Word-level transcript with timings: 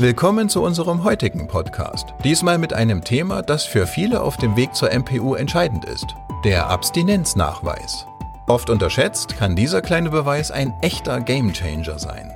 Willkommen 0.00 0.48
zu 0.48 0.62
unserem 0.62 1.04
heutigen 1.04 1.46
Podcast. 1.46 2.14
Diesmal 2.24 2.56
mit 2.56 2.72
einem 2.72 3.04
Thema, 3.04 3.42
das 3.42 3.66
für 3.66 3.86
viele 3.86 4.22
auf 4.22 4.38
dem 4.38 4.56
Weg 4.56 4.74
zur 4.74 4.88
MPU 4.88 5.34
entscheidend 5.34 5.84
ist. 5.84 6.06
Der 6.42 6.70
Abstinenznachweis. 6.70 8.06
Oft 8.46 8.70
unterschätzt 8.70 9.36
kann 9.36 9.54
dieser 9.54 9.82
kleine 9.82 10.08
Beweis 10.08 10.50
ein 10.50 10.72
echter 10.80 11.20
Gamechanger 11.20 11.98
sein. 11.98 12.32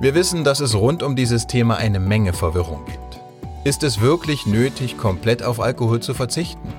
Wir 0.00 0.14
wissen, 0.14 0.44
dass 0.44 0.60
es 0.60 0.74
rund 0.74 1.02
um 1.02 1.14
dieses 1.14 1.46
Thema 1.46 1.76
eine 1.76 2.00
Menge 2.00 2.32
Verwirrung 2.32 2.86
gibt. 2.86 3.20
Ist 3.64 3.82
es 3.82 4.00
wirklich 4.00 4.46
nötig, 4.46 4.96
komplett 4.96 5.42
auf 5.42 5.60
Alkohol 5.60 6.00
zu 6.00 6.14
verzichten? 6.14 6.72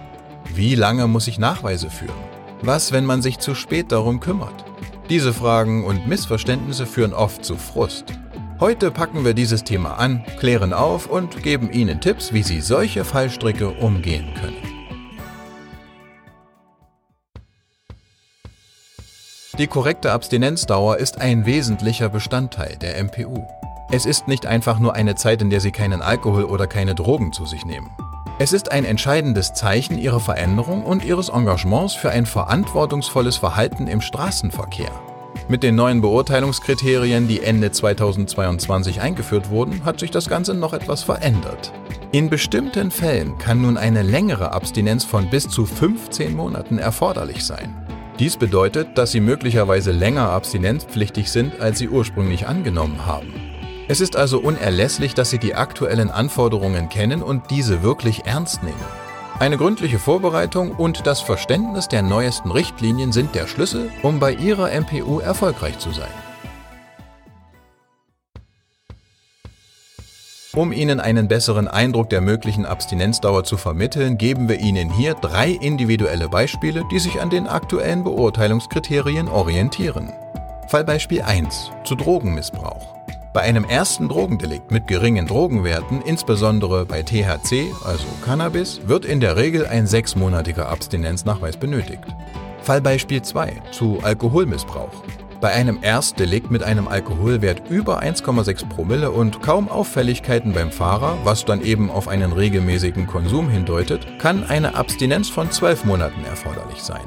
Wie 0.55 0.73
lange 0.73 1.05
muss 1.07 1.27
ich 1.27 1.37
Nachweise 1.37 1.91
führen? 1.91 2.17
Was, 2.63 2.91
wenn 2.91 3.05
man 3.05 3.21
sich 3.21 3.37
zu 3.37 3.53
spät 3.53 3.91
darum 3.91 4.19
kümmert? 4.21 4.65
Diese 5.07 5.33
Fragen 5.33 5.85
und 5.85 6.07
Missverständnisse 6.07 6.87
führen 6.87 7.13
oft 7.13 7.45
zu 7.45 7.57
Frust. 7.57 8.05
Heute 8.57 8.89
packen 8.89 9.25
wir 9.25 9.33
dieses 9.33 9.65
Thema 9.65 9.95
an, 9.95 10.23
klären 10.39 10.71
auf 10.71 11.07
und 11.07 11.43
geben 11.43 11.73
Ihnen 11.73 11.99
Tipps, 11.99 12.31
wie 12.31 12.41
Sie 12.41 12.61
solche 12.61 13.03
Fallstricke 13.03 13.69
umgehen 13.69 14.33
können. 14.39 14.55
Die 19.57 19.67
korrekte 19.67 20.13
Abstinenzdauer 20.13 20.97
ist 20.97 21.19
ein 21.19 21.45
wesentlicher 21.45 22.07
Bestandteil 22.07 22.77
der 22.77 23.03
MPU. 23.03 23.45
Es 23.91 24.05
ist 24.05 24.29
nicht 24.29 24.45
einfach 24.45 24.79
nur 24.79 24.93
eine 24.93 25.15
Zeit, 25.15 25.41
in 25.41 25.49
der 25.49 25.59
Sie 25.59 25.71
keinen 25.71 26.01
Alkohol 26.01 26.45
oder 26.45 26.65
keine 26.65 26.95
Drogen 26.95 27.33
zu 27.33 27.45
sich 27.45 27.65
nehmen. 27.65 27.89
Es 28.39 28.53
ist 28.53 28.71
ein 28.71 28.85
entscheidendes 28.85 29.53
Zeichen 29.53 29.97
Ihrer 29.97 30.21
Veränderung 30.21 30.83
und 30.85 31.03
Ihres 31.03 31.27
Engagements 31.27 31.93
für 31.93 32.09
ein 32.09 32.25
verantwortungsvolles 32.25 33.35
Verhalten 33.35 33.87
im 33.87 33.99
Straßenverkehr. 33.99 35.04
Mit 35.47 35.63
den 35.63 35.75
neuen 35.75 36.01
Beurteilungskriterien, 36.01 37.27
die 37.27 37.41
Ende 37.41 37.71
2022 37.71 39.01
eingeführt 39.01 39.49
wurden, 39.49 39.85
hat 39.85 39.99
sich 39.99 40.11
das 40.11 40.27
Ganze 40.27 40.53
noch 40.53 40.73
etwas 40.73 41.03
verändert. 41.03 41.71
In 42.11 42.29
bestimmten 42.29 42.91
Fällen 42.91 43.37
kann 43.37 43.61
nun 43.61 43.77
eine 43.77 44.01
längere 44.01 44.53
Abstinenz 44.53 45.03
von 45.03 45.29
bis 45.29 45.47
zu 45.47 45.65
15 45.65 46.35
Monaten 46.35 46.79
erforderlich 46.79 47.43
sein. 47.43 47.75
Dies 48.17 48.37
bedeutet, 48.37 48.97
dass 48.97 49.11
Sie 49.11 49.19
möglicherweise 49.19 49.91
länger 49.91 50.29
abstinenzpflichtig 50.29 51.29
sind, 51.29 51.59
als 51.59 51.77
Sie 51.79 51.89
ursprünglich 51.89 52.47
angenommen 52.47 53.05
haben. 53.05 53.33
Es 53.87 54.01
ist 54.01 54.15
also 54.15 54.39
unerlässlich, 54.39 55.13
dass 55.13 55.29
Sie 55.29 55.37
die 55.37 55.53
aktuellen 55.53 56.09
Anforderungen 56.09 56.89
kennen 56.89 57.21
und 57.21 57.51
diese 57.51 57.83
wirklich 57.83 58.25
ernst 58.25 58.63
nehmen. 58.63 59.04
Eine 59.37 59.57
gründliche 59.57 59.99
Vorbereitung 59.99 60.71
und 60.71 61.05
das 61.05 61.19
Verständnis 61.19 61.89
der 61.89 62.01
neuesten 62.03 62.51
Richtlinien 62.51 63.11
sind 63.11 63.35
der 63.35 63.47
Schlüssel, 63.47 63.91
um 64.01 64.17
bei 64.17 64.31
Ihrer 64.31 64.69
MPU 64.71 65.19
erfolgreich 65.19 65.77
zu 65.77 65.91
sein. 65.91 66.07
Um 70.53 70.71
Ihnen 70.71 71.01
einen 71.01 71.27
besseren 71.27 71.67
Eindruck 71.67 72.09
der 72.09 72.21
möglichen 72.21 72.65
Abstinenzdauer 72.65 73.43
zu 73.43 73.57
vermitteln, 73.57 74.17
geben 74.17 74.47
wir 74.47 74.59
Ihnen 74.61 74.89
hier 74.89 75.15
drei 75.15 75.49
individuelle 75.49 76.29
Beispiele, 76.29 76.85
die 76.89 76.99
sich 76.99 77.19
an 77.19 77.29
den 77.29 77.45
aktuellen 77.45 78.05
Beurteilungskriterien 78.05 79.27
orientieren. 79.27 80.13
Fallbeispiel 80.69 81.23
1 81.23 81.71
zu 81.83 81.95
Drogenmissbrauch. 81.95 82.94
Bei 83.35 83.41
einem 83.41 83.65
ersten 83.65 84.07
Drogendelikt 84.07 84.71
mit 84.71 84.87
geringen 84.87 85.27
Drogenwerten, 85.27 86.01
insbesondere 86.01 86.85
bei 86.85 87.03
THC, 87.03 87.69
also 87.83 88.05
Cannabis, 88.23 88.79
wird 88.87 89.03
in 89.03 89.19
der 89.19 89.35
Regel 89.35 89.67
ein 89.67 89.87
sechsmonatiger 89.87 90.69
Abstinenznachweis 90.69 91.57
benötigt. 91.57 92.05
Fallbeispiel 92.61 93.21
2 93.21 93.61
zu 93.71 93.99
Alkoholmissbrauch. 94.01 95.03
Bei 95.41 95.49
einem 95.51 95.79
Erstdelikt 95.81 96.49
mit 96.49 96.63
einem 96.63 96.87
Alkoholwert 96.87 97.63
über 97.69 98.01
1,6 98.01 98.69
Promille 98.69 99.11
und 99.11 99.41
kaum 99.41 99.67
Auffälligkeiten 99.67 100.53
beim 100.53 100.71
Fahrer, 100.71 101.17
was 101.25 101.43
dann 101.43 101.61
eben 101.61 101.91
auf 101.91 102.07
einen 102.07 102.31
regelmäßigen 102.31 103.05
Konsum 103.05 103.49
hindeutet, 103.49 104.17
kann 104.17 104.45
eine 104.45 104.75
Abstinenz 104.75 105.27
von 105.27 105.51
12 105.51 105.83
Monaten 105.83 106.23
erforderlich 106.23 106.81
sein. 106.81 107.03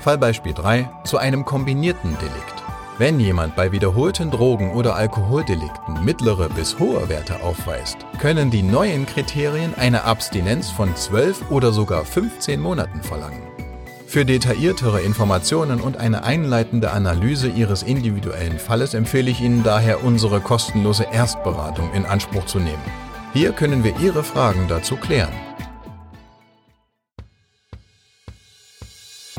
Fallbeispiel 0.00 0.54
3 0.54 0.88
zu 1.04 1.18
einem 1.18 1.44
kombinierten 1.44 2.16
Delikt. 2.16 2.67
Wenn 2.98 3.20
jemand 3.20 3.54
bei 3.54 3.70
wiederholten 3.70 4.32
Drogen- 4.32 4.72
oder 4.72 4.96
Alkoholdelikten 4.96 6.04
mittlere 6.04 6.48
bis 6.48 6.80
hohe 6.80 7.08
Werte 7.08 7.44
aufweist, 7.44 7.98
können 8.18 8.50
die 8.50 8.64
neuen 8.64 9.06
Kriterien 9.06 9.72
eine 9.76 10.02
Abstinenz 10.02 10.68
von 10.70 10.96
12 10.96 11.48
oder 11.52 11.70
sogar 11.70 12.04
15 12.04 12.60
Monaten 12.60 13.00
verlangen. 13.04 13.44
Für 14.08 14.24
detailliertere 14.24 15.00
Informationen 15.00 15.80
und 15.80 15.96
eine 15.98 16.24
einleitende 16.24 16.90
Analyse 16.90 17.46
Ihres 17.46 17.84
individuellen 17.84 18.58
Falles 18.58 18.94
empfehle 18.94 19.30
ich 19.30 19.40
Ihnen 19.42 19.62
daher 19.62 20.02
unsere 20.02 20.40
kostenlose 20.40 21.06
Erstberatung 21.12 21.92
in 21.92 22.04
Anspruch 22.04 22.46
zu 22.46 22.58
nehmen. 22.58 22.82
Hier 23.32 23.52
können 23.52 23.84
wir 23.84 23.94
Ihre 24.00 24.24
Fragen 24.24 24.66
dazu 24.66 24.96
klären. 24.96 25.47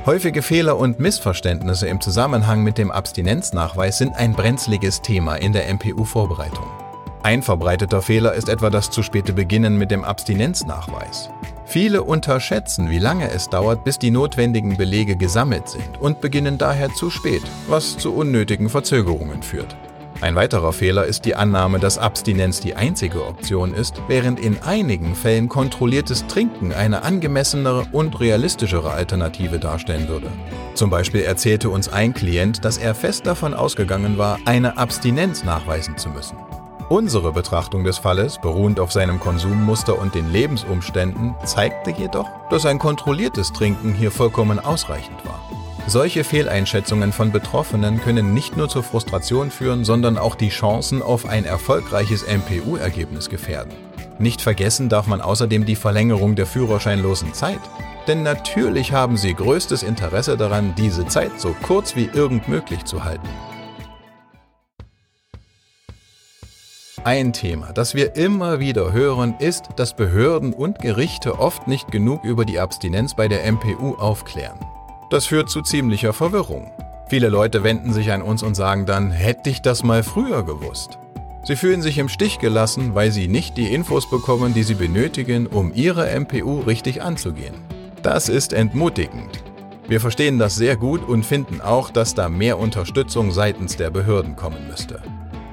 Häufige 0.09 0.41
Fehler 0.41 0.79
und 0.79 0.99
Missverständnisse 0.99 1.87
im 1.87 2.01
Zusammenhang 2.01 2.63
mit 2.63 2.79
dem 2.79 2.89
Abstinenznachweis 2.89 3.99
sind 3.99 4.15
ein 4.15 4.33
brenzliges 4.33 5.03
Thema 5.03 5.35
in 5.35 5.53
der 5.53 5.71
MPU-Vorbereitung. 5.71 6.65
Ein 7.21 7.43
verbreiteter 7.43 8.01
Fehler 8.01 8.33
ist 8.33 8.49
etwa 8.49 8.71
das 8.71 8.89
zu 8.89 9.03
späte 9.03 9.33
Beginnen 9.33 9.77
mit 9.77 9.91
dem 9.91 10.03
Abstinenznachweis. 10.03 11.29
Viele 11.65 12.01
unterschätzen, 12.01 12.89
wie 12.89 12.97
lange 12.97 13.29
es 13.29 13.49
dauert, 13.49 13.83
bis 13.83 13.99
die 13.99 14.09
notwendigen 14.09 14.77
Belege 14.77 15.15
gesammelt 15.15 15.69
sind 15.69 15.99
und 15.99 16.21
beginnen 16.21 16.57
daher 16.57 16.91
zu 16.91 17.11
spät, 17.11 17.43
was 17.67 17.95
zu 17.95 18.11
unnötigen 18.11 18.67
Verzögerungen 18.67 19.43
führt. 19.43 19.75
Ein 20.21 20.35
weiterer 20.35 20.73
Fehler 20.73 21.05
ist 21.05 21.23
die 21.23 21.35
Annahme, 21.35 21.79
dass 21.79 21.97
Abstinenz 21.97 22.59
die 22.59 22.75
einzige 22.75 23.25
Option 23.25 23.73
ist, 23.73 24.01
während 24.09 24.37
in 24.37 24.61
einigen 24.61 25.15
Fällen 25.15 25.47
kontrolliertes 25.47 26.27
Trinken 26.27 26.73
eine 26.73 27.03
angemessenere 27.03 27.85
und 27.93 28.19
realistischere 28.19 28.91
Alternative 28.91 29.59
darstellen 29.59 30.09
würde. 30.09 30.27
Zum 30.73 30.89
Beispiel 30.89 31.21
erzählte 31.21 31.69
uns 31.69 31.87
ein 31.87 32.13
Klient, 32.13 32.65
dass 32.65 32.77
er 32.77 32.95
fest 32.95 33.27
davon 33.27 33.53
ausgegangen 33.53 34.17
war, 34.17 34.39
eine 34.43 34.77
Abstinenz 34.77 35.45
nachweisen 35.45 35.97
zu 35.97 36.09
müssen. 36.09 36.37
Unsere 36.89 37.31
Betrachtung 37.31 37.85
des 37.85 37.97
Falles, 37.97 38.39
beruhend 38.41 38.79
auf 38.81 38.91
seinem 38.91 39.21
Konsummuster 39.21 39.97
und 39.97 40.15
den 40.15 40.33
Lebensumständen, 40.33 41.33
zeigte 41.45 41.91
jedoch, 41.91 42.27
dass 42.49 42.65
ein 42.65 42.79
kontrolliertes 42.79 43.53
Trinken 43.53 43.93
hier 43.93 44.11
vollkommen 44.11 44.59
ausreichend 44.59 45.23
war. 45.23 45.39
Solche 45.87 46.23
Fehleinschätzungen 46.23 47.11
von 47.11 47.31
Betroffenen 47.31 47.99
können 47.99 48.33
nicht 48.33 48.55
nur 48.55 48.69
zur 48.69 48.83
Frustration 48.83 49.49
führen, 49.49 49.83
sondern 49.83 50.17
auch 50.17 50.35
die 50.35 50.49
Chancen 50.49 51.01
auf 51.01 51.27
ein 51.27 51.45
erfolgreiches 51.45 52.25
MPU-Ergebnis 52.27 53.29
gefährden. 53.29 53.73
Nicht 54.19 54.41
vergessen 54.41 54.89
darf 54.89 55.07
man 55.07 55.21
außerdem 55.21 55.65
die 55.65 55.75
Verlängerung 55.75 56.35
der 56.35 56.45
führerscheinlosen 56.45 57.33
Zeit. 57.33 57.59
Denn 58.07 58.23
natürlich 58.23 58.91
haben 58.91 59.17
sie 59.17 59.33
größtes 59.33 59.83
Interesse 59.83 60.35
daran, 60.35 60.73
diese 60.75 61.07
Zeit 61.07 61.39
so 61.39 61.55
kurz 61.61 61.95
wie 61.95 62.09
irgend 62.13 62.47
möglich 62.47 62.83
zu 62.85 63.03
halten. 63.03 63.27
Ein 67.05 67.31
Thema, 67.31 67.71
das 67.71 67.95
wir 67.95 68.17
immer 68.17 68.59
wieder 68.59 68.91
hören, 68.91 69.35
ist, 69.39 69.69
dass 69.77 69.95
Behörden 69.95 70.53
und 70.53 70.79
Gerichte 70.79 71.39
oft 71.39 71.67
nicht 71.67 71.91
genug 71.91 72.25
über 72.25 72.43
die 72.43 72.59
Abstinenz 72.59 73.15
bei 73.15 73.29
der 73.29 73.49
MPU 73.49 73.95
aufklären. 73.95 74.59
Das 75.09 75.25
führt 75.25 75.49
zu 75.49 75.61
ziemlicher 75.61 76.13
Verwirrung. 76.13 76.71
Viele 77.09 77.29
Leute 77.29 77.63
wenden 77.63 77.91
sich 77.91 78.11
an 78.11 78.21
uns 78.21 78.43
und 78.43 78.53
sagen 78.53 78.85
dann, 78.85 79.09
hätte 79.09 79.49
ich 79.49 79.61
das 79.61 79.83
mal 79.83 80.03
früher 80.03 80.43
gewusst. 80.43 80.99
Sie 81.43 81.55
fühlen 81.55 81.81
sich 81.81 81.97
im 81.97 82.09
Stich 82.09 82.37
gelassen, 82.37 82.93
weil 82.93 83.11
sie 83.11 83.27
nicht 83.27 83.57
die 83.57 83.73
Infos 83.73 84.07
bekommen, 84.07 84.53
die 84.53 84.61
sie 84.61 84.75
benötigen, 84.75 85.47
um 85.47 85.73
ihre 85.73 86.07
MPU 86.19 86.59
richtig 86.59 87.01
anzugehen. 87.01 87.55
Das 88.03 88.29
ist 88.29 88.53
entmutigend. 88.53 89.43
Wir 89.87 89.99
verstehen 89.99 90.37
das 90.37 90.55
sehr 90.55 90.77
gut 90.77 91.07
und 91.07 91.25
finden 91.25 91.61
auch, 91.61 91.89
dass 91.89 92.13
da 92.13 92.29
mehr 92.29 92.59
Unterstützung 92.59 93.31
seitens 93.31 93.75
der 93.75 93.89
Behörden 93.89 94.35
kommen 94.35 94.67
müsste. 94.69 95.01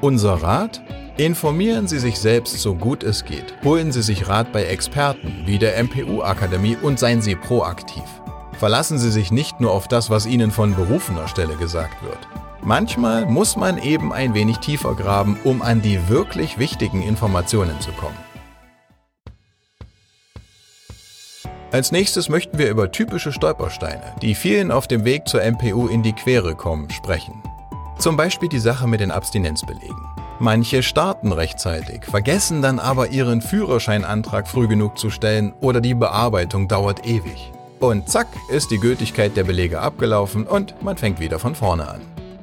Unser 0.02 0.34
Rat? 0.34 0.82
Informieren 1.16 1.88
Sie 1.88 1.98
sich 1.98 2.18
selbst 2.18 2.58
so 2.58 2.74
gut 2.74 3.02
es 3.02 3.24
geht. 3.24 3.54
Holen 3.64 3.90
Sie 3.90 4.02
sich 4.02 4.28
Rat 4.28 4.52
bei 4.52 4.64
Experten 4.64 5.44
wie 5.46 5.58
der 5.58 5.82
MPU-Akademie 5.82 6.76
und 6.82 6.98
seien 6.98 7.22
Sie 7.22 7.34
proaktiv. 7.34 8.04
Verlassen 8.58 8.98
Sie 8.98 9.10
sich 9.10 9.30
nicht 9.30 9.60
nur 9.60 9.72
auf 9.72 9.86
das, 9.86 10.08
was 10.08 10.24
Ihnen 10.24 10.50
von 10.50 10.74
berufener 10.74 11.28
Stelle 11.28 11.56
gesagt 11.56 12.02
wird. 12.02 12.18
Manchmal 12.62 13.26
muss 13.26 13.56
man 13.56 13.78
eben 13.78 14.12
ein 14.12 14.34
wenig 14.34 14.58
tiefer 14.58 14.94
graben, 14.94 15.38
um 15.44 15.60
an 15.60 15.82
die 15.82 16.08
wirklich 16.08 16.58
wichtigen 16.58 17.02
Informationen 17.02 17.78
zu 17.80 17.92
kommen. 17.92 18.16
Als 21.70 21.92
nächstes 21.92 22.30
möchten 22.30 22.58
wir 22.58 22.70
über 22.70 22.90
typische 22.90 23.32
Stolpersteine, 23.32 24.14
die 24.22 24.34
vielen 24.34 24.70
auf 24.70 24.88
dem 24.88 25.04
Weg 25.04 25.28
zur 25.28 25.42
MPU 25.42 25.88
in 25.88 26.02
die 26.02 26.14
Quere 26.14 26.54
kommen, 26.54 26.88
sprechen. 26.90 27.42
Zum 27.98 28.16
Beispiel 28.16 28.48
die 28.48 28.58
Sache 28.58 28.86
mit 28.86 29.00
den 29.00 29.10
Abstinenzbelegen. 29.10 30.08
Manche 30.38 30.82
starten 30.82 31.32
rechtzeitig, 31.32 32.04
vergessen 32.04 32.62
dann 32.62 32.78
aber 32.78 33.08
ihren 33.08 33.42
Führerscheinantrag 33.42 34.48
früh 34.48 34.68
genug 34.68 34.96
zu 34.96 35.10
stellen 35.10 35.52
oder 35.60 35.80
die 35.80 35.94
Bearbeitung 35.94 36.68
dauert 36.68 37.06
ewig. 37.06 37.52
Und 37.78 38.08
zack 38.08 38.28
ist 38.48 38.70
die 38.70 38.78
Gültigkeit 38.78 39.36
der 39.36 39.44
Belege 39.44 39.80
abgelaufen 39.80 40.46
und 40.46 40.82
man 40.82 40.96
fängt 40.96 41.20
wieder 41.20 41.38
von 41.38 41.54
vorne 41.54 41.88
an. 41.88 42.00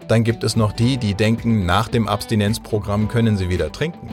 Dann 0.07 0.23
gibt 0.23 0.43
es 0.43 0.55
noch 0.55 0.73
die, 0.73 0.97
die 0.97 1.15
denken, 1.15 1.65
nach 1.65 1.87
dem 1.87 2.07
Abstinenzprogramm 2.07 3.07
können 3.07 3.35
sie 3.37 3.49
wieder 3.49 3.71
trinken. 3.71 4.09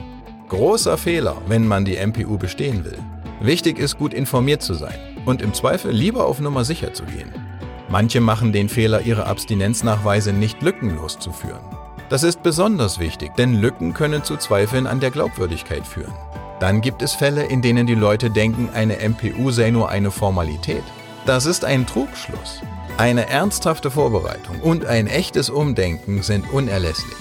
Großer 0.49 0.97
Fehler, 0.97 1.37
wenn 1.47 1.67
man 1.67 1.85
die 1.85 1.95
MPU 1.95 2.37
bestehen 2.37 2.83
will. 2.85 2.97
Wichtig 3.39 3.77
ist, 3.77 3.97
gut 3.97 4.13
informiert 4.13 4.61
zu 4.61 4.73
sein 4.73 4.97
und 5.25 5.41
im 5.41 5.53
Zweifel 5.53 5.91
lieber 5.91 6.25
auf 6.25 6.39
Nummer 6.39 6.65
sicher 6.65 6.93
zu 6.93 7.03
gehen. 7.03 7.31
Manche 7.89 8.21
machen 8.21 8.51
den 8.51 8.69
Fehler, 8.69 9.01
ihre 9.01 9.25
Abstinenznachweise 9.27 10.33
nicht 10.33 10.61
lückenlos 10.61 11.19
zu 11.19 11.31
führen. 11.31 11.61
Das 12.09 12.23
ist 12.23 12.41
besonders 12.41 12.99
wichtig, 12.99 13.35
denn 13.35 13.61
Lücken 13.61 13.93
können 13.93 14.23
zu 14.23 14.37
Zweifeln 14.37 14.87
an 14.87 14.99
der 14.99 15.11
Glaubwürdigkeit 15.11 15.85
führen. 15.85 16.13
Dann 16.59 16.81
gibt 16.81 17.01
es 17.01 17.13
Fälle, 17.13 17.43
in 17.43 17.61
denen 17.61 17.87
die 17.87 17.95
Leute 17.95 18.29
denken, 18.29 18.69
eine 18.73 18.97
MPU 19.07 19.51
sei 19.51 19.71
nur 19.71 19.89
eine 19.89 20.11
Formalität. 20.11 20.83
Das 21.25 21.45
ist 21.45 21.65
ein 21.65 21.85
Trugschluss. 21.85 22.61
Eine 22.97 23.29
ernsthafte 23.29 23.91
Vorbereitung 23.91 24.59
und 24.61 24.85
ein 24.85 25.07
echtes 25.07 25.49
Umdenken 25.49 26.23
sind 26.23 26.51
unerlässlich. 26.51 27.17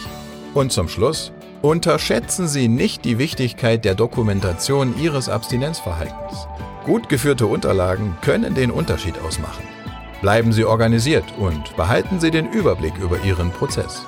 Und 0.54 0.72
zum 0.72 0.88
Schluss, 0.88 1.32
unterschätzen 1.62 2.48
Sie 2.48 2.68
nicht 2.68 3.04
die 3.04 3.18
Wichtigkeit 3.18 3.84
der 3.84 3.94
Dokumentation 3.94 4.98
Ihres 4.98 5.28
Abstinenzverhaltens. 5.28 6.46
Gut 6.84 7.08
geführte 7.10 7.46
Unterlagen 7.46 8.16
können 8.22 8.54
den 8.54 8.70
Unterschied 8.70 9.18
ausmachen. 9.18 9.64
Bleiben 10.22 10.52
Sie 10.52 10.64
organisiert 10.64 11.24
und 11.38 11.76
behalten 11.76 12.20
Sie 12.20 12.30
den 12.30 12.50
Überblick 12.50 12.96
über 12.98 13.22
Ihren 13.22 13.50
Prozess. 13.50 14.06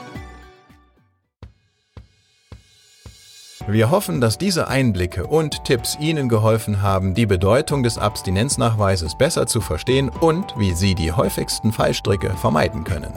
Wir 3.68 3.90
hoffen, 3.92 4.20
dass 4.20 4.38
diese 4.38 4.66
Einblicke 4.66 5.26
und 5.26 5.64
Tipps 5.64 5.96
Ihnen 6.00 6.28
geholfen 6.28 6.82
haben, 6.82 7.14
die 7.14 7.26
Bedeutung 7.26 7.84
des 7.84 7.96
Abstinenznachweises 7.96 9.16
besser 9.16 9.46
zu 9.46 9.60
verstehen 9.60 10.08
und 10.08 10.54
wie 10.58 10.72
Sie 10.72 10.96
die 10.96 11.12
häufigsten 11.12 11.72
Fallstricke 11.72 12.30
vermeiden 12.30 12.82
können. 12.82 13.12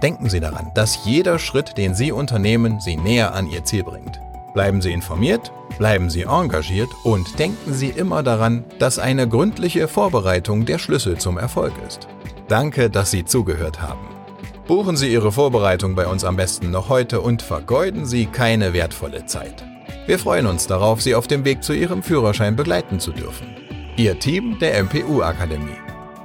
Denken 0.00 0.30
Sie 0.30 0.38
daran, 0.38 0.70
dass 0.74 1.04
jeder 1.04 1.40
Schritt, 1.40 1.76
den 1.76 1.94
Sie 1.94 2.12
unternehmen, 2.12 2.80
Sie 2.80 2.96
näher 2.96 3.34
an 3.34 3.48
Ihr 3.48 3.64
Ziel 3.64 3.82
bringt. 3.82 4.20
Bleiben 4.54 4.80
Sie 4.80 4.92
informiert, 4.92 5.52
bleiben 5.76 6.08
Sie 6.08 6.22
engagiert 6.22 6.90
und 7.02 7.38
denken 7.40 7.74
Sie 7.74 7.88
immer 7.88 8.22
daran, 8.22 8.64
dass 8.78 9.00
eine 9.00 9.28
gründliche 9.28 9.88
Vorbereitung 9.88 10.66
der 10.66 10.78
Schlüssel 10.78 11.18
zum 11.18 11.36
Erfolg 11.36 11.72
ist. 11.86 12.06
Danke, 12.46 12.90
dass 12.90 13.10
Sie 13.10 13.24
zugehört 13.24 13.82
haben. 13.82 14.06
Buchen 14.68 14.96
Sie 14.96 15.12
Ihre 15.12 15.32
Vorbereitung 15.32 15.96
bei 15.96 16.06
uns 16.06 16.24
am 16.24 16.36
besten 16.36 16.70
noch 16.70 16.88
heute 16.88 17.20
und 17.20 17.42
vergeuden 17.42 18.06
Sie 18.06 18.26
keine 18.26 18.72
wertvolle 18.72 19.26
Zeit. 19.26 19.69
Wir 20.06 20.18
freuen 20.18 20.46
uns 20.46 20.66
darauf, 20.66 21.00
Sie 21.02 21.14
auf 21.14 21.26
dem 21.26 21.44
Weg 21.44 21.62
zu 21.62 21.72
Ihrem 21.72 22.02
Führerschein 22.02 22.56
begleiten 22.56 23.00
zu 23.00 23.12
dürfen. 23.12 23.46
Ihr 23.96 24.18
Team 24.18 24.58
der 24.58 24.82
MPU 24.82 25.22
Akademie. 25.22 25.76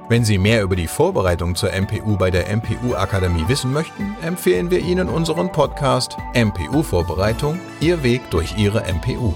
Wenn 0.08 0.24
Sie 0.24 0.38
mehr 0.38 0.62
über 0.64 0.76
die 0.76 0.88
Vorbereitung 0.88 1.56
zur 1.56 1.72
MPU 1.72 2.16
bei 2.16 2.30
der 2.30 2.56
MPU 2.56 2.96
Akademie 2.96 3.48
wissen 3.48 3.74
möchten, 3.74 4.16
empfehlen 4.22 4.70
wir 4.70 4.80
Ihnen 4.80 5.10
unseren 5.10 5.52
Podcast 5.52 6.16
MPU 6.36 6.84
Vorbereitung, 6.84 7.60
Ihr 7.80 8.04
Weg 8.04 8.22
durch 8.30 8.56
Ihre 8.58 8.82
MPU. 8.82 9.34